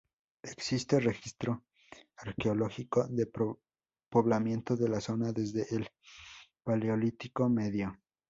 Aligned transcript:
Existe 0.41 0.99
registro 0.99 1.63
arqueológico 2.17 3.05
de 3.07 3.29
poblamiento 4.09 4.75
de 4.75 4.89
la 4.89 4.99
zona 4.99 5.31
desde 5.31 5.67
el 5.75 5.87
Paleolítico 6.63 7.47
medio. 7.49 7.95